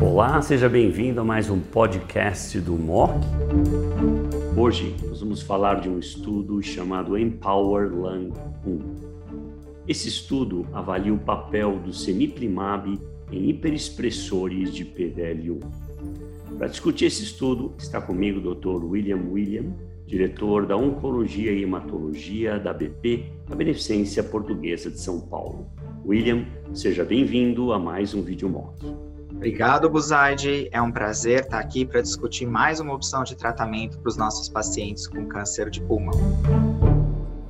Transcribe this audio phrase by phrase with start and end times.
[0.00, 3.12] Olá, seja bem-vindo a mais um podcast do MOC.
[4.56, 8.32] Hoje nós vamos falar de um estudo chamado Empower Lung
[8.66, 9.12] 1.
[9.88, 13.00] Esse estudo avalia o papel do semiplimab
[13.32, 15.60] em hiperexpressores de PDL1.
[16.58, 18.84] Para discutir esse estudo, está comigo o Dr.
[18.84, 19.74] William William,
[20.06, 25.66] diretor da Oncologia e Hematologia da BP, a Beneficência Portuguesa de São Paulo.
[26.04, 26.44] William,
[26.74, 28.84] seja bem-vindo a mais um vídeo mock.
[29.30, 30.68] Obrigado, Buzaide.
[30.72, 34.48] É um prazer estar aqui para discutir mais uma opção de tratamento para os nossos
[34.48, 36.18] pacientes com câncer de pulmão.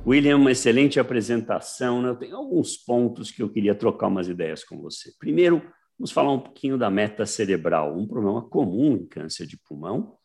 [0.05, 2.01] William, uma excelente apresentação.
[2.01, 2.09] Né?
[2.09, 5.11] Eu tenho alguns pontos que eu queria trocar umas ideias com você.
[5.17, 5.61] Primeiro,
[5.97, 10.15] vamos falar um pouquinho da meta cerebral, um problema comum em câncer de pulmão.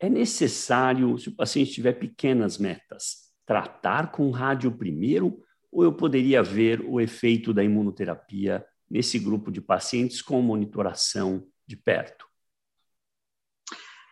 [0.00, 5.43] É necessário, se o paciente tiver pequenas metas, tratar com rádio primeiro,
[5.74, 11.76] ou eu poderia ver o efeito da imunoterapia nesse grupo de pacientes com monitoração de
[11.76, 12.26] perto?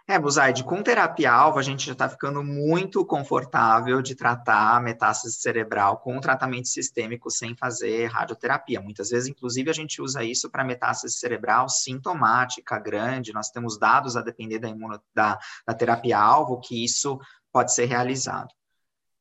[0.08, 5.36] É, Buzaide, com terapia-alvo, a gente já está ficando muito confortável de tratar a metástase
[5.36, 8.80] cerebral com tratamento sistêmico sem fazer radioterapia.
[8.80, 13.32] Muitas vezes, inclusive, a gente usa isso para metástase cerebral sintomática, grande.
[13.32, 17.20] Nós temos dados a depender da, imuno, da, da terapia-alvo que isso
[17.52, 18.52] pode ser realizado.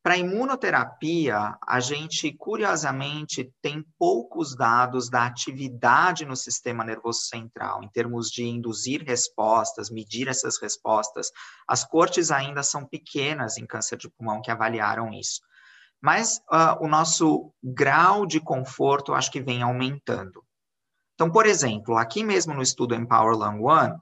[0.02, 7.88] Para imunoterapia, a gente, curiosamente, tem poucos dados da atividade no sistema nervoso central, em
[7.88, 11.30] termos de induzir respostas, medir essas respostas.
[11.68, 15.40] As cortes ainda são pequenas em câncer de pulmão que avaliaram isso.
[16.00, 20.42] Mas uh, o nosso grau de conforto, acho que vem aumentando.
[21.14, 23.94] Então, por exemplo, aqui mesmo no estudo Empower Lung One,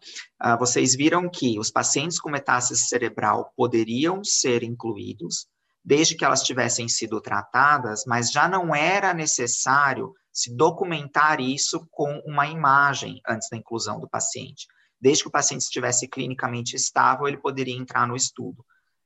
[0.43, 5.47] uh, vocês viram que os pacientes com metástase cerebral poderiam ser incluídos,
[5.84, 12.20] desde que elas tivessem sido tratadas, mas já não era necessário se documentar isso com
[12.25, 14.67] uma imagem antes da inclusão do paciente.
[15.00, 18.64] Desde que o paciente estivesse clinicamente estável, ele poderia entrar no estudo.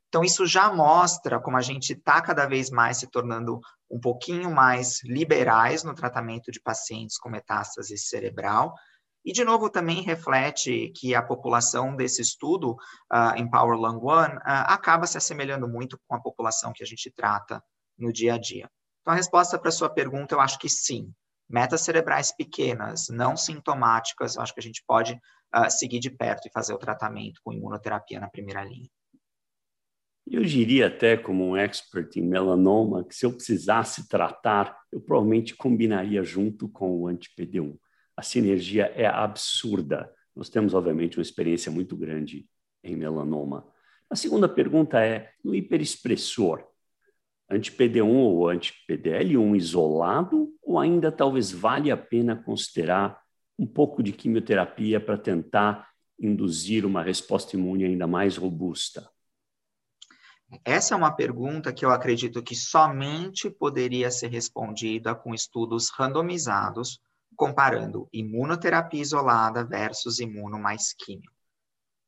[0.08, 3.60] Então, isso já mostra como a gente está cada vez mais se tornando
[3.90, 8.74] um pouquinho mais liberais no tratamento de pacientes com metástase cerebral,
[9.24, 12.72] e, de novo, também reflete que a população desse estudo,
[13.10, 16.86] uh, em Power Lung One, uh, acaba se assemelhando muito com a população que a
[16.86, 17.64] gente trata
[17.98, 18.68] no dia a dia.
[19.00, 21.10] Então, a resposta para a sua pergunta, eu acho que sim.
[21.48, 26.46] Metas cerebrais pequenas, não sintomáticas, eu acho que a gente pode uh, seguir de perto
[26.46, 28.90] e fazer o tratamento com imunoterapia na primeira linha.
[30.26, 35.54] Eu diria até como um expert em melanoma que se eu precisasse tratar, eu provavelmente
[35.54, 37.78] combinaria junto com o anti-PD1
[38.16, 40.12] a sinergia é absurda.
[40.34, 42.46] Nós temos, obviamente, uma experiência muito grande
[42.82, 43.66] em melanoma.
[44.10, 46.64] A segunda pergunta é: no hiperexpressor,
[47.50, 53.20] anti-PD1 ou anti-PDL1 isolado, ou ainda talvez vale a pena considerar
[53.58, 55.88] um pouco de quimioterapia para tentar
[56.18, 59.08] induzir uma resposta imune ainda mais robusta?
[60.64, 67.00] Essa é uma pergunta que eu acredito que somente poderia ser respondida com estudos randomizados
[67.36, 71.30] comparando imunoterapia isolada versus imuno mais químio.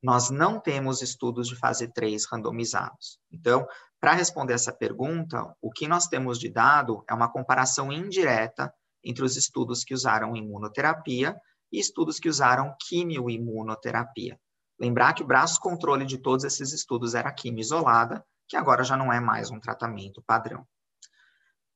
[0.03, 3.19] Nós não temos estudos de fase 3 randomizados.
[3.31, 3.67] Então,
[4.01, 8.73] para responder essa pergunta, o que nós temos de dado é uma comparação indireta
[9.03, 11.37] entre os estudos que usaram imunoterapia
[11.73, 14.39] e estudos que usaram quimioimunoterapia.
[14.79, 18.97] Lembrar que o braço controle de todos esses estudos era quimio isolada, que agora já
[18.97, 20.67] não é mais um tratamento padrão.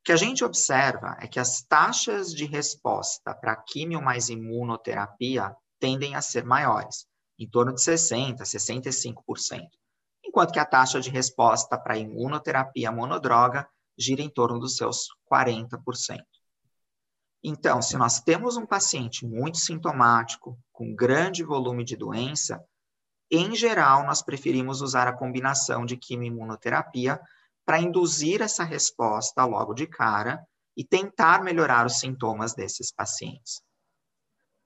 [0.00, 5.55] O que a gente observa é que as taxas de resposta para químio mais imunoterapia
[5.78, 7.06] tendem a ser maiores,
[7.38, 9.69] em torno de 60%, 65%,
[10.25, 13.69] enquanto que a taxa de resposta para imunoterapia monodroga
[13.99, 15.78] gira em torno dos seus 40%.
[17.44, 22.62] Então, se nós temos um paciente muito sintomático, com grande volume de doença,
[23.31, 27.21] em geral, nós preferimos usar a combinação de quimio-imunoterapia
[27.70, 30.44] para induzir essa resposta logo de cara
[30.76, 33.62] e tentar melhorar os sintomas desses pacientes.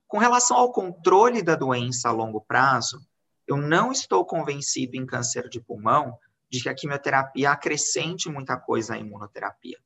[0.09, 2.98] Com relação ao controle da doença a longo prazo,
[3.47, 6.16] eu não estou convencido em câncer de pulmão
[6.51, 9.77] de que a quimioterapia acrescente muita coisa à imunoterapia.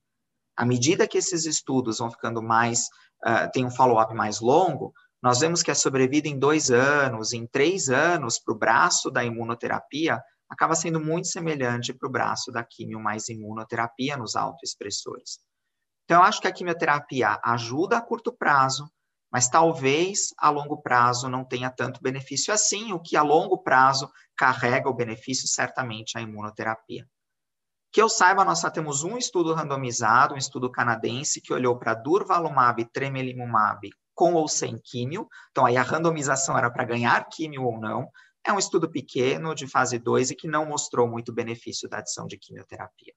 [0.56, 2.84] À medida que esses estudos vão ficando mais,
[3.26, 7.48] uh, tem um follow-up mais longo, nós vemos que a sobrevida em dois anos, em
[7.48, 12.64] três anos, para o braço da imunoterapia acaba sendo muito semelhante para o braço da
[12.64, 15.40] quimio mais imunoterapia nos autoexpressores.
[16.04, 18.90] Então, eu acho que a quimioterapia ajuda a curto prazo,
[19.30, 24.10] mas talvez a longo prazo não tenha tanto benefício assim, o que a longo prazo
[24.34, 27.06] carrega o benefício certamente a imunoterapia.
[27.92, 31.94] Que eu saiba, nós só temos um estudo randomizado, um estudo canadense, que olhou para
[31.94, 35.28] durvalumab e tremelimumab com ou sem químio.
[35.50, 38.08] Então, aí a randomização era para ganhar químio ou não.
[38.48, 42.26] É um estudo pequeno, de fase 2, e que não mostrou muito benefício da adição
[42.26, 43.12] de quimioterapia.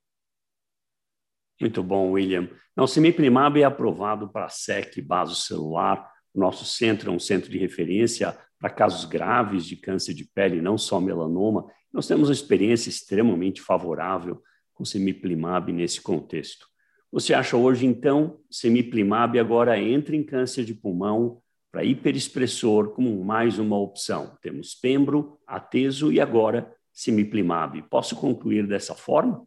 [1.57, 2.49] Muito bom, William.
[2.75, 4.93] O Cemiplimab é aprovado para SEC
[5.33, 6.11] celular.
[6.33, 10.61] O nosso centro é um centro de referência para casos graves de câncer de pele,
[10.61, 11.65] não só melanoma.
[11.93, 14.43] Nós temos uma experiência extremamente favorável
[14.73, 16.67] com Semiplimab nesse contexto.
[17.09, 23.57] Você acha hoje, então, Semiplimab agora entra em câncer de pulmão para hiperexpressor como mais
[23.57, 24.37] uma opção?
[24.41, 27.81] Temos Pembro, Ateso e agora Semiplimab.
[27.83, 29.45] Posso concluir dessa forma?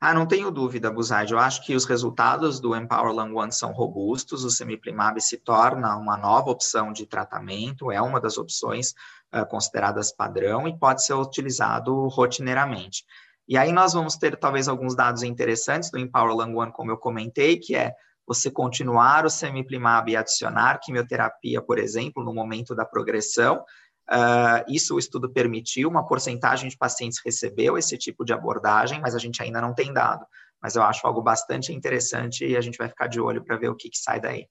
[0.00, 1.32] Ah, não tenho dúvida, Buzaide.
[1.32, 4.44] Eu acho que os resultados do Empower Lung One são robustos.
[4.44, 8.94] O semiplimab se torna uma nova opção de tratamento, é uma das opções
[9.34, 13.04] uh, consideradas padrão e pode ser utilizado rotineiramente.
[13.48, 16.96] E aí nós vamos ter talvez alguns dados interessantes do Empower Lung One, como eu
[16.96, 17.92] comentei, que é
[18.28, 23.64] você continuar o semiplimab e adicionar quimioterapia, por exemplo, no momento da progressão,
[24.10, 29.14] Uh, isso o estudo permitiu, uma porcentagem de pacientes recebeu esse tipo de abordagem, mas
[29.14, 30.24] a gente ainda não tem dado.
[30.62, 33.68] Mas eu acho algo bastante interessante e a gente vai ficar de olho para ver
[33.68, 34.46] o que, que sai daí.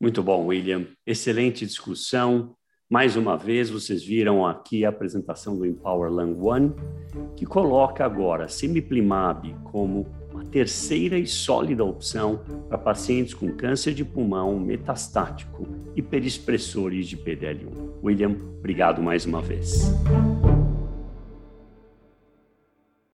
[0.00, 0.88] Muito bom, William.
[1.06, 2.56] Excelente discussão.
[2.90, 6.74] Mais uma vez, vocês viram aqui a apresentação do Empower Lung One,
[7.36, 10.06] que coloca agora Semiplimab como
[10.38, 17.16] uma terceira e sólida opção para pacientes com câncer de pulmão metastático e perexpressores de
[17.16, 17.98] PDL1.
[18.02, 19.92] William, obrigado mais uma vez.